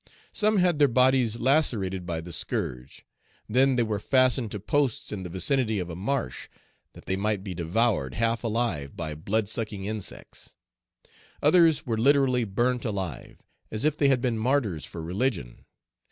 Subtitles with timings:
[0.33, 3.05] Some had their bodies lacerated by the scourge;
[3.47, 6.47] then they were fastened to posts in the vicinity of a marsh,
[6.93, 10.55] that they might be devoured, half alive, by blood sucking insects.
[11.43, 15.65] Others were literally burnt alive, as if they had been martyrs for religion.